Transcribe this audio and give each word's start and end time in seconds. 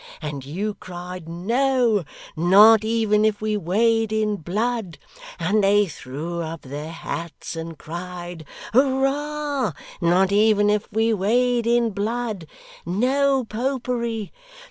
and 0.19 0.43
you 0.43 0.73
cried 0.73 1.29
"No; 1.29 2.03
not 2.35 2.83
even 2.83 3.23
if 3.23 3.39
we 3.39 3.55
wade 3.55 4.11
in 4.11 4.37
blood," 4.37 4.97
and 5.37 5.63
they 5.63 5.85
threw 5.85 6.39
up 6.41 6.61
their 6.63 6.91
hats 6.91 7.55
and 7.55 7.77
cried 7.77 8.43
"Hurrah! 8.73 9.73
not 10.01 10.31
even 10.31 10.71
if 10.71 10.91
we 10.91 11.13
wade 11.13 11.67
in 11.67 11.91
blood; 11.91 12.47
No 12.83 13.43
Popery! 13.45 14.31